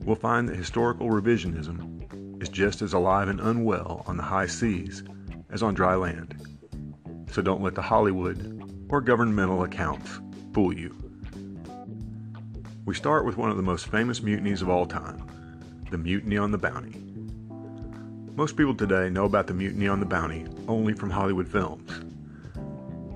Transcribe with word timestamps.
We'll 0.05 0.16
find 0.16 0.47
that 0.50 0.56
historical 0.56 1.09
revisionism 1.09 2.42
is 2.42 2.50
just 2.50 2.83
as 2.83 2.92
alive 2.92 3.28
and 3.28 3.41
unwell 3.41 4.05
on 4.06 4.19
the 4.19 4.23
high 4.23 4.48
seas 4.48 5.02
as 5.48 5.62
on 5.62 5.72
dry 5.72 5.94
land. 5.94 6.47
So 7.33 7.41
don't 7.41 7.62
let 7.62 7.75
the 7.75 7.81
Hollywood 7.81 8.87
or 8.91 9.00
governmental 9.00 9.64
accounts 9.64 10.20
fool 10.53 10.77
you. 10.77 11.09
We 12.86 12.95
start 12.95 13.27
with 13.27 13.36
one 13.36 13.50
of 13.50 13.59
the 13.59 13.62
most 13.62 13.89
famous 13.89 14.23
mutinies 14.23 14.62
of 14.62 14.70
all 14.70 14.86
time 14.86 15.23
the 15.91 15.98
Mutiny 15.98 16.39
on 16.39 16.50
the 16.50 16.59
Bounty. 16.59 16.97
Most 18.37 18.56
people 18.56 18.75
today 18.75 19.11
know 19.11 19.27
about 19.27 19.47
the 19.47 19.53
Mutiny 19.55 19.87
on 19.87 20.00
the 20.00 20.06
Bounty 20.06 20.47
only 20.67 20.95
from 20.95 21.11
Hollywood 21.11 21.47
films. 21.47 21.91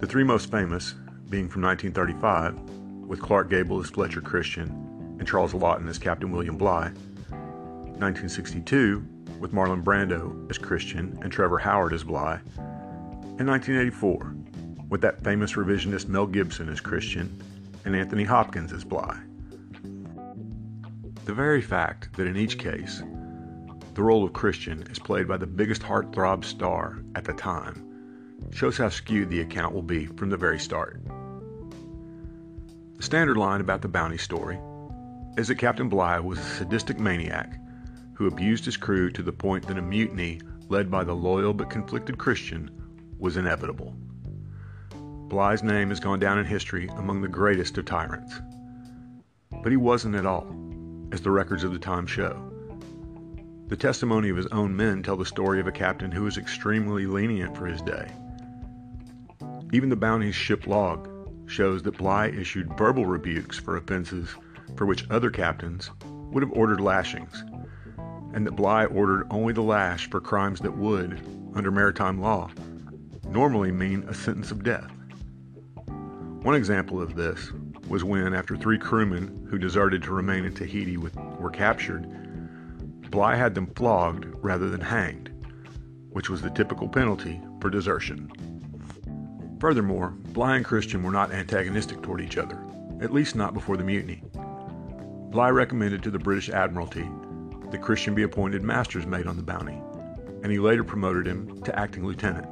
The 0.01 0.06
three 0.06 0.23
most 0.23 0.51
famous 0.51 0.95
being 1.31 1.48
from 1.48 1.62
1935, 1.62 2.59
with 3.09 3.23
Clark 3.23 3.48
Gable 3.48 3.81
as 3.81 3.89
Fletcher 3.89 4.21
Christian 4.21 4.69
and 5.19 5.27
Charles 5.27 5.55
Laughton 5.55 5.89
as 5.89 5.99
Captain 5.99 6.31
William 6.31 6.59
Bligh, 6.59 6.93
1962, 7.31 9.03
with 9.41 9.53
Marlon 9.53 9.83
Brando 9.83 10.51
as 10.51 10.59
Christian 10.59 11.19
and 11.23 11.33
Trevor 11.33 11.59
Howard 11.59 11.95
as 11.95 12.05
Bligh, 12.05 12.41
and 13.39 13.49
1984, 13.49 14.34
with 14.91 15.01
that 15.01 15.25
famous 15.25 15.55
revisionist 15.55 16.09
Mel 16.09 16.27
Gibson 16.27 16.69
as 16.69 16.81
Christian 16.81 17.43
and 17.87 17.97
Anthony 17.97 18.25
Hopkins 18.25 18.73
as 18.73 18.84
Bligh. 18.84 19.19
The 21.25 21.33
very 21.33 21.62
fact 21.62 22.14
that 22.19 22.27
in 22.27 22.36
each 22.36 22.58
case, 22.58 23.03
the 23.94 24.03
role 24.03 24.25
of 24.25 24.34
Christian 24.34 24.83
is 24.91 24.98
played 24.98 25.27
by 25.27 25.39
the 25.39 25.47
biggest 25.47 25.81
heartthrob 25.81 26.44
star 26.44 26.98
at 27.14 27.25
the 27.25 27.33
time 27.33 27.83
shows 28.53 28.77
how 28.77 28.91
skewed 28.91 29.31
the 29.31 29.41
account 29.41 29.72
will 29.72 29.83
be 29.83 30.05
from 30.05 30.28
the 30.28 30.36
very 30.36 30.58
start. 30.58 31.00
The 32.97 33.03
standard 33.03 33.39
line 33.39 33.62
about 33.62 33.81
the 33.81 33.89
bounty 33.89 34.19
story 34.19 34.58
is 35.39 35.48
that 35.48 35.55
Captain 35.55 35.89
Bligh 35.89 36.19
was 36.19 36.39
a 36.39 36.42
sadistic 36.42 37.00
maniac 37.00 37.59
who 38.12 38.27
abused 38.27 38.66
his 38.66 38.77
crew 38.77 39.11
to 39.12 39.22
the 39.22 39.33
point 39.33 39.66
that 39.66 39.78
a 39.78 39.83
mutiny 39.83 40.42
led 40.69 40.91
by 40.91 41.05
the 41.05 41.14
loyal 41.14 41.55
but 41.55 41.70
conflicted 41.70 42.19
Christian 42.19 42.70
was 43.19 43.38
inevitable. 43.38 43.94
Bligh's 45.28 45.62
name 45.62 45.88
has 45.88 46.00
gone 46.00 46.20
down 46.20 46.38
in 46.38 46.44
history 46.44 46.87
among 46.99 47.22
the 47.22 47.28
greatest 47.28 47.78
of 47.78 47.87
tyrants. 47.87 48.43
But 49.62 49.72
he 49.72 49.78
wasn't 49.78 50.16
at 50.16 50.26
all 50.26 50.54
as 51.14 51.22
the 51.22 51.30
records 51.30 51.62
of 51.62 51.72
the 51.72 51.78
time 51.78 52.06
show. 52.06 52.36
The 53.69 53.76
testimony 53.76 54.30
of 54.30 54.36
his 54.36 54.48
own 54.48 54.75
men 54.75 55.00
tell 55.00 55.16
the 55.16 55.25
story 55.25 55.60
of 55.60 55.69
a 55.69 55.72
captain 55.72 56.10
who 56.10 56.25
was 56.25 56.36
extremely 56.36 57.06
lenient 57.06 57.56
for 57.56 57.66
his 57.66 57.80
day. 57.82 58.10
Even 59.72 59.91
the 59.91 59.97
bounty's 59.97 60.34
ship 60.34 60.66
log 60.66 61.08
shows 61.47 61.84
that 61.84 61.98
Bligh 61.98 62.30
issued 62.30 62.76
verbal 62.76 63.06
rebukes 63.06 63.56
for 63.56 63.76
offenses 63.76 64.28
for 64.76 64.86
which 64.86 65.08
other 65.08 65.30
captains 65.30 65.88
would 66.04 66.42
have 66.42 66.52
ordered 66.52 66.80
lashings, 66.80 67.44
and 68.32 68.44
that 68.44 68.56
Bligh 68.56 68.86
ordered 68.86 69.28
only 69.31 69.52
the 69.52 69.62
lash 69.62 70.10
for 70.10 70.20
crimes 70.20 70.60
that 70.62 70.76
would, 70.76 71.20
under 71.54 71.70
maritime 71.70 72.20
law, 72.20 72.50
normally 73.28 73.70
mean 73.70 74.02
a 74.08 74.14
sentence 74.14 74.50
of 74.50 74.64
death. 74.64 74.91
One 76.42 76.56
example 76.56 77.00
of 77.00 77.14
this 77.14 77.52
was 77.89 78.05
when, 78.05 78.34
after 78.34 78.56
three 78.56 78.78
crewmen 78.78 79.47
who 79.50 79.59
deserted 79.59 80.03
to 80.03 80.12
remain 80.12 80.45
in 80.45 80.55
Tahiti 80.55 80.97
with, 80.97 81.15
were 81.39 81.50
captured, 81.50 82.06
Bligh 83.11 83.37
had 83.37 83.55
them 83.55 83.67
flogged 83.75 84.27
rather 84.43 84.69
than 84.69 84.81
hanged, 84.81 85.31
which 86.11 86.28
was 86.28 86.43
the 86.43 86.50
typical 86.50 86.89
penalty 86.89 87.41
for 87.61 87.71
desertion. 87.71 88.31
Furthermore, 89.61 90.11
Bligh 90.33 90.56
and 90.56 90.65
Christian 90.65 91.03
were 91.03 91.12
not 91.12 91.33
antagonistic 91.33 92.03
toward 92.03 92.21
each 92.21 92.37
other, 92.37 92.59
at 93.00 93.12
least 93.12 93.37
not 93.37 93.55
before 93.55 93.77
the 93.77 93.84
mutiny. 93.84 94.23
Bligh 95.31 95.50
recommended 95.50 96.03
to 96.03 96.11
the 96.11 96.19
British 96.19 96.49
Admiralty 96.49 97.09
that 97.71 97.83
Christian 97.83 98.15
be 98.15 98.23
appointed 98.23 98.62
master's 98.62 99.06
mate 99.06 99.27
on 99.27 99.37
the 99.37 99.43
bounty, 99.43 99.81
and 100.43 100.53
he 100.53 100.59
later 100.59 100.84
promoted 100.84 101.27
him 101.27 101.62
to 101.62 101.78
acting 101.78 102.06
lieutenant. 102.06 102.47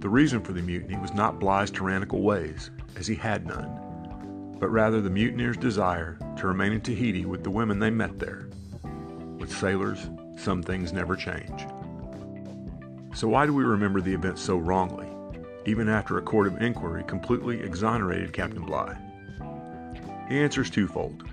The 0.00 0.08
reason 0.08 0.40
for 0.40 0.52
the 0.52 0.62
mutiny 0.62 0.96
was 0.96 1.12
not 1.12 1.38
Bligh's 1.38 1.70
tyrannical 1.70 2.22
ways, 2.22 2.70
as 2.98 3.06
he 3.06 3.14
had 3.14 3.46
none, 3.46 4.56
but 4.58 4.68
rather 4.68 5.00
the 5.00 5.10
mutineers' 5.10 5.56
desire 5.56 6.18
to 6.36 6.46
remain 6.46 6.72
in 6.72 6.80
Tahiti 6.80 7.24
with 7.24 7.44
the 7.44 7.50
women 7.50 7.78
they 7.78 7.90
met 7.90 8.18
there. 8.18 8.48
With 9.38 9.56
sailors, 9.56 10.10
some 10.36 10.62
things 10.62 10.92
never 10.92 11.14
change. 11.14 11.66
So, 13.14 13.28
why 13.28 13.46
do 13.46 13.54
we 13.54 13.64
remember 13.64 14.00
the 14.00 14.14
event 14.14 14.38
so 14.38 14.56
wrongly, 14.56 15.06
even 15.64 15.88
after 15.88 16.18
a 16.18 16.22
court 16.22 16.46
of 16.46 16.60
inquiry 16.60 17.04
completely 17.04 17.60
exonerated 17.60 18.32
Captain 18.32 18.64
Bligh? 18.64 18.96
The 20.28 20.34
answer 20.34 20.62
is 20.62 20.70
twofold. 20.70 21.24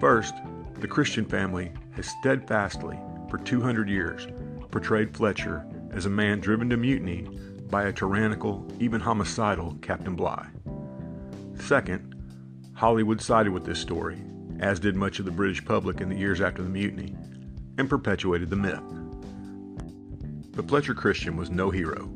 First, 0.00 0.34
the 0.80 0.88
Christian 0.88 1.24
family 1.24 1.72
has 1.92 2.06
steadfastly, 2.20 2.98
for 3.30 3.38
200 3.38 3.88
years, 3.88 4.26
portrayed 4.70 5.16
Fletcher 5.16 5.64
as 5.90 6.06
a 6.06 6.10
man 6.10 6.40
driven 6.40 6.68
to 6.70 6.76
mutiny 6.76 7.26
by 7.70 7.84
a 7.84 7.92
tyrannical, 7.92 8.66
even 8.78 9.00
homicidal 9.00 9.76
Captain 9.80 10.14
Bligh. 10.14 10.46
Second, 11.66 12.14
Hollywood 12.74 13.20
sided 13.20 13.50
with 13.50 13.64
this 13.64 13.80
story, 13.80 14.22
as 14.60 14.78
did 14.78 14.94
much 14.94 15.18
of 15.18 15.24
the 15.24 15.32
British 15.32 15.64
public 15.64 16.00
in 16.00 16.08
the 16.08 16.14
years 16.14 16.40
after 16.40 16.62
the 16.62 16.68
mutiny, 16.68 17.16
and 17.76 17.90
perpetuated 17.90 18.50
the 18.50 18.54
myth. 18.54 18.84
But 20.54 20.68
Fletcher 20.68 20.94
Christian 20.94 21.36
was 21.36 21.50
no 21.50 21.70
hero, 21.70 22.08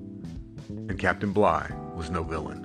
and 0.69 0.97
Captain 1.01 1.33
Bligh 1.33 1.69
was 1.97 2.11
no 2.11 2.23
villain. 2.23 2.65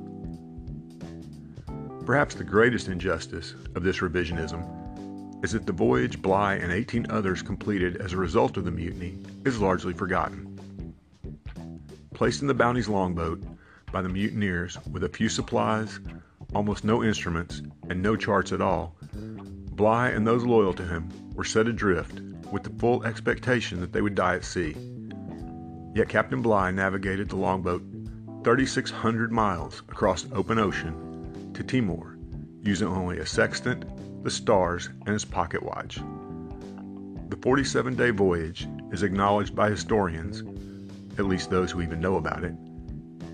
Perhaps 2.05 2.35
the 2.35 2.43
greatest 2.43 2.87
injustice 2.87 3.55
of 3.73 3.81
this 3.81 3.97
revisionism 3.97 5.43
is 5.43 5.53
that 5.53 5.65
the 5.65 5.73
voyage 5.73 6.21
Bligh 6.21 6.57
and 6.57 6.71
18 6.71 7.07
others 7.09 7.41
completed 7.41 7.97
as 7.97 8.13
a 8.13 8.17
result 8.17 8.57
of 8.57 8.65
the 8.65 8.69
mutiny 8.69 9.17
is 9.43 9.59
largely 9.59 9.93
forgotten. 9.93 10.93
Placed 12.13 12.43
in 12.43 12.47
the 12.47 12.53
Bounty's 12.53 12.87
longboat 12.87 13.41
by 13.91 14.03
the 14.03 14.09
mutineers 14.09 14.77
with 14.91 15.03
a 15.03 15.09
few 15.09 15.29
supplies, 15.29 15.99
almost 16.53 16.83
no 16.83 17.03
instruments, 17.03 17.61
and 17.89 18.01
no 18.01 18.15
charts 18.15 18.51
at 18.51 18.61
all, 18.61 18.95
Bligh 19.71 20.09
and 20.09 20.25
those 20.25 20.45
loyal 20.45 20.73
to 20.73 20.83
him 20.83 21.09
were 21.33 21.43
set 21.43 21.67
adrift 21.67 22.21
with 22.51 22.63
the 22.63 22.79
full 22.79 23.03
expectation 23.03 23.81
that 23.81 23.91
they 23.91 24.01
would 24.01 24.15
die 24.15 24.35
at 24.35 24.45
sea. 24.45 24.75
Yet 25.93 26.09
Captain 26.09 26.41
Bligh 26.41 26.71
navigated 26.71 27.29
the 27.29 27.35
longboat 27.35 27.81
3,600 28.43 29.31
miles 29.31 29.81
across 29.89 30.27
open 30.31 30.59
ocean 30.59 31.51
to 31.53 31.63
Timor 31.63 32.17
using 32.61 32.87
only 32.87 33.19
a 33.19 33.25
sextant, 33.25 33.85
the 34.23 34.31
stars, 34.31 34.89
and 35.05 35.09
his 35.09 35.25
pocket 35.25 35.61
watch. 35.61 35.99
The 37.29 37.37
47 37.41 37.95
day 37.95 38.11
voyage 38.11 38.67
is 38.91 39.03
acknowledged 39.03 39.55
by 39.55 39.69
historians 39.69 40.43
at 41.17 41.25
least 41.25 41.49
those 41.49 41.71
who 41.71 41.81
even 41.81 41.99
know 41.99 42.15
about 42.15 42.43
it, 42.43 42.53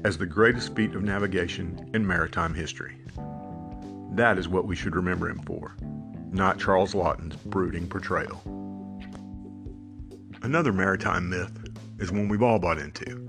as 0.03 0.17
the 0.17 0.25
greatest 0.25 0.75
feat 0.75 0.95
of 0.95 1.03
navigation 1.03 1.89
in 1.93 2.05
maritime 2.05 2.53
history. 2.53 2.97
That 4.13 4.37
is 4.37 4.47
what 4.47 4.65
we 4.65 4.75
should 4.75 4.95
remember 4.95 5.29
him 5.29 5.41
for, 5.45 5.75
not 6.31 6.59
Charles 6.59 6.95
Laughton's 6.95 7.35
brooding 7.35 7.87
portrayal. 7.87 8.41
Another 10.41 10.73
maritime 10.73 11.29
myth 11.29 11.69
is 11.99 12.11
one 12.11 12.27
we've 12.27 12.41
all 12.41 12.59
bought 12.59 12.79
into 12.79 13.27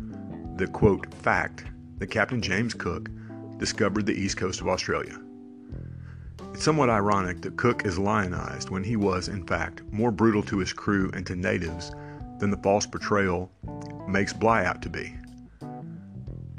the 0.56 0.66
quote 0.66 1.12
fact 1.14 1.64
that 1.98 2.08
Captain 2.08 2.40
James 2.40 2.74
Cook 2.74 3.08
discovered 3.58 4.06
the 4.06 4.14
east 4.14 4.36
coast 4.36 4.60
of 4.60 4.68
Australia. 4.68 5.18
It's 6.52 6.64
somewhat 6.64 6.90
ironic 6.90 7.40
that 7.42 7.56
Cook 7.56 7.86
is 7.86 7.98
lionized 7.98 8.70
when 8.70 8.84
he 8.84 8.96
was, 8.96 9.28
in 9.28 9.46
fact, 9.46 9.82
more 9.90 10.10
brutal 10.10 10.42
to 10.44 10.58
his 10.58 10.72
crew 10.72 11.10
and 11.14 11.26
to 11.26 11.36
natives 11.36 11.92
than 12.38 12.50
the 12.50 12.58
false 12.58 12.86
portrayal 12.86 13.50
makes 14.06 14.32
Bligh 14.32 14.64
out 14.64 14.82
to 14.82 14.90
be. 14.90 15.14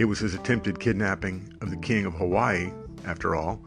It 0.04 0.08
was 0.08 0.20
his 0.20 0.34
attempted 0.34 0.82
kidnapping 0.82 1.54
of 1.62 1.70
the 1.70 1.78
King 1.78 2.06
of 2.06 2.14
Hawaii, 2.16 2.74
after 3.06 3.38
all, 3.38 3.64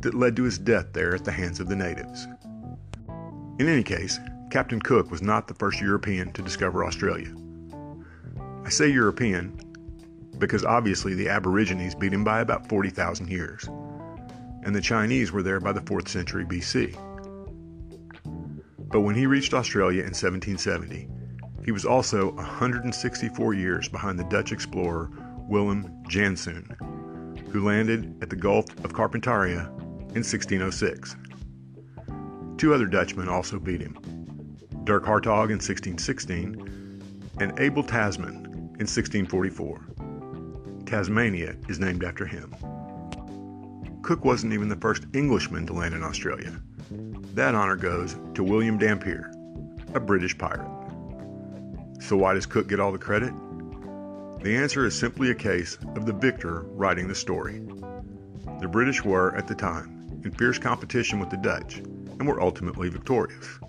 that 0.00 0.14
led 0.14 0.34
to 0.36 0.44
his 0.44 0.58
death 0.58 0.94
there 0.94 1.14
at 1.14 1.26
the 1.26 1.30
hands 1.30 1.60
of 1.60 1.68
the 1.68 1.76
natives. 1.76 2.26
In 3.58 3.68
any 3.68 3.82
case, 3.82 4.18
Captain 4.50 4.80
Cook 4.80 5.10
was 5.10 5.20
not 5.20 5.46
the 5.46 5.52
first 5.52 5.78
European 5.78 6.32
to 6.32 6.40
discover 6.40 6.86
Australia. 6.86 7.36
I 8.64 8.70
say 8.70 8.88
European 8.88 9.60
because 10.38 10.64
obviously 10.64 11.12
the 11.12 11.28
Aborigines 11.28 11.94
beat 11.94 12.14
him 12.14 12.24
by 12.24 12.40
about 12.40 12.66
40,000 12.70 13.28
years, 13.28 13.68
and 14.64 14.74
the 14.74 14.80
Chinese 14.80 15.32
were 15.32 15.42
there 15.42 15.60
by 15.60 15.72
the 15.72 15.82
4th 15.82 16.08
century 16.08 16.46
BC. 16.46 16.96
But 18.90 19.02
when 19.02 19.16
he 19.16 19.26
reached 19.26 19.52
Australia 19.52 20.00
in 20.00 20.14
1770, 20.14 21.10
he 21.62 21.72
was 21.72 21.84
also 21.84 22.32
164 22.36 23.52
years 23.52 23.86
behind 23.86 24.18
the 24.18 24.24
Dutch 24.24 24.50
explorer 24.50 25.10
Willem 25.48 25.84
Janszoon, 26.08 26.76
who 27.50 27.64
landed 27.64 28.22
at 28.22 28.30
the 28.30 28.36
Gulf 28.36 28.66
of 28.84 28.92
Carpentaria 28.92 29.66
in 30.14 30.22
1606. 30.22 31.16
Two 32.58 32.74
other 32.74 32.86
Dutchmen 32.86 33.28
also 33.28 33.58
beat 33.58 33.80
him 33.80 33.98
Dirk 34.84 35.04
Hartog 35.04 35.50
in 35.50 35.58
1616 35.58 37.02
and 37.40 37.58
Abel 37.58 37.82
Tasman 37.82 38.44
in 38.78 38.86
1644. 38.86 39.86
Tasmania 40.86 41.56
is 41.68 41.78
named 41.78 42.04
after 42.04 42.26
him. 42.26 42.54
Cook 44.02 44.24
wasn't 44.24 44.52
even 44.52 44.68
the 44.68 44.76
first 44.76 45.06
Englishman 45.14 45.66
to 45.66 45.72
land 45.72 45.94
in 45.94 46.02
Australia. 46.02 46.60
That 47.34 47.54
honor 47.54 47.76
goes 47.76 48.16
to 48.34 48.44
William 48.44 48.76
Dampier, 48.76 49.32
a 49.94 50.00
British 50.00 50.36
pirate. 50.36 50.68
So 52.00 52.16
why 52.16 52.34
does 52.34 52.46
Cook 52.46 52.68
get 52.68 52.80
all 52.80 52.92
the 52.92 52.98
credit? 52.98 53.32
The 54.42 54.56
answer 54.56 54.84
is 54.84 54.98
simply 54.98 55.30
a 55.30 55.36
case 55.36 55.78
of 55.94 56.04
the 56.04 56.12
victor 56.12 56.62
writing 56.70 57.06
the 57.06 57.14
story. 57.14 57.60
The 58.60 58.66
British 58.66 59.04
were, 59.04 59.36
at 59.36 59.46
the 59.46 59.54
time, 59.54 60.20
in 60.24 60.32
fierce 60.32 60.58
competition 60.58 61.20
with 61.20 61.30
the 61.30 61.36
Dutch 61.36 61.76
and 61.78 62.26
were 62.26 62.40
ultimately 62.40 62.88
victorious. 62.88 63.60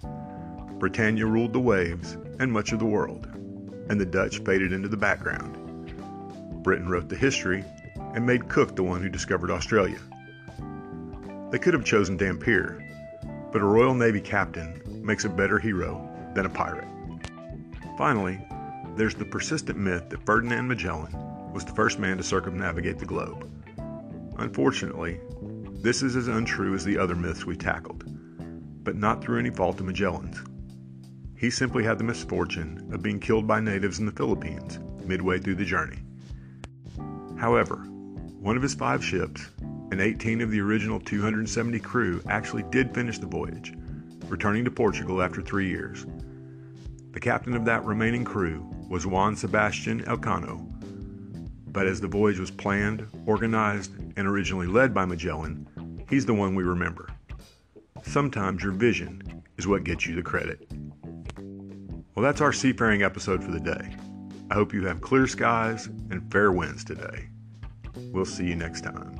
Britannia 0.80 1.28
ruled 1.28 1.54
the 1.54 1.60
waves 1.60 2.18
and 2.40 2.52
much 2.52 2.72
of 2.72 2.80
the 2.80 2.86
world, 2.86 3.28
and 3.90 4.02
the 4.02 4.06
Dutch 4.06 4.40
faded 4.40 4.74
into 4.74 4.88
the 4.88 4.98
background. 4.98 5.60
Britain 6.64 6.90
wrote 6.90 7.08
the 7.08 7.16
history 7.16 7.64
and 8.16 8.26
made 8.26 8.50
Cook 8.50 8.76
the 8.76 8.82
one 8.82 9.04
who 9.04 9.10
discovered 9.10 9.52
Australia. 9.52 10.00
They 11.52 11.60
could 11.60 11.76
have 11.76 11.86
chosen 11.86 12.18
Dampier, 12.18 12.84
but 13.52 13.62
a 13.62 13.66
Royal 13.66 13.94
Navy 13.94 14.22
captain 14.22 14.82
makes 15.06 15.24
a 15.24 15.30
better 15.30 15.60
hero 15.60 16.10
than 16.34 16.48
a 16.48 16.50
pirate. 16.50 16.88
Finally, 17.96 18.44
there's 18.96 19.16
the 19.16 19.26
persistent 19.26 19.78
myth 19.78 20.10
that 20.10 20.26
Ferdinand 20.26 20.68
Magellan 20.68 21.14
was 21.52 21.66
the 21.66 21.74
first 21.74 22.00
man 22.00 22.18
to 22.18 22.24
circumnavigate 22.24 23.00
the 23.00 23.06
globe. 23.06 23.50
Unfortunately, 24.38 25.20
this 25.82 26.04
is 26.04 26.16
as 26.16 26.28
untrue 26.28 26.74
as 26.76 26.86
the 26.86 26.98
other 26.98 27.16
myths 27.16 27.46
we 27.46 27.56
tackled, 27.56 28.04
but 28.84 28.96
not 28.96 29.22
through 29.24 29.40
any 29.40 29.50
fault 29.50 29.80
of 29.80 29.86
Magellan's. 29.86 30.42
He 31.36 31.50
simply 31.50 31.84
had 31.84 31.98
the 31.98 32.04
misfortune 32.04 32.90
of 32.94 33.04
being 33.04 33.20
killed 33.20 33.48
by 33.48 33.60
natives 33.60 34.00
in 34.00 34.06
the 34.06 34.12
Philippines 34.12 34.80
midway 35.06 35.40
through 35.40 35.56
the 35.56 35.66
journey. 35.66 36.00
However, 37.38 37.78
one 38.40 38.56
of 38.56 38.64
his 38.64 38.76
five 38.76 39.04
ships 39.04 39.50
and 39.92 40.00
18 40.00 40.42
of 40.42 40.52
the 40.52 40.62
original 40.62 41.00
270 41.00 41.80
crew 41.80 42.22
actually 42.30 42.64
did 42.72 42.94
finish 42.94 43.20
the 43.20 43.26
voyage, 43.26 43.74
returning 44.28 44.64
to 44.66 44.72
Portugal 44.72 45.22
after 45.22 45.42
three 45.42 45.68
years. 45.68 46.06
The 47.12 47.20
captain 47.20 47.56
of 47.56 47.66
that 47.66 47.86
remaining 47.86 48.24
crew 48.24 48.73
was 48.90 49.08
Juan 49.08 49.36
Sebastian 49.36 50.04
Elcano. 50.06 50.70
But 51.68 51.88
as 51.88 52.00
the 52.00 52.08
voyage 52.08 52.40
was 52.40 52.52
planned, 52.52 53.08
organized, 53.26 53.92
and 54.16 54.28
originally 54.28 54.68
led 54.68 54.94
by 54.94 55.06
Magellan, 55.06 56.04
he's 56.10 56.26
the 56.26 56.34
one 56.34 56.56
we 56.56 56.64
remember. 56.64 57.10
Sometimes 58.04 58.62
your 58.62 58.74
vision 58.74 59.44
is 59.58 59.68
what 59.68 59.84
gets 59.84 60.06
you 60.06 60.16
the 60.16 60.22
credit. 60.22 60.68
Well, 62.16 62.24
that's 62.24 62.42
our 62.42 62.54
seafaring 62.54 63.02
episode 63.02 63.44
for 63.44 63.52
the 63.52 63.60
day. 63.60 63.96
I 64.52 64.54
hope 64.54 64.74
you 64.74 64.86
have 64.86 65.02
clear 65.02 65.26
skies 65.26 65.88
and 65.88 66.32
fair 66.32 66.52
winds 66.52 66.84
today. 66.84 67.30
We'll 68.12 68.26
see 68.26 68.46
you 68.46 68.56
next 68.56 68.82
time. 68.82 69.20